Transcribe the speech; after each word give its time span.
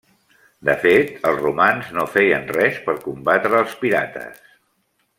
De 0.69 0.73
fet 0.85 1.11
els 1.31 1.41
romans 1.43 1.91
no 1.99 2.07
feien 2.15 2.49
res 2.57 2.81
per 2.89 2.99
combatre 3.07 3.61
als 3.63 3.77
pirates. 3.85 4.45